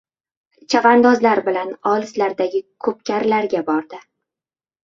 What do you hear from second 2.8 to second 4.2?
ko‘pkarilarga bordi.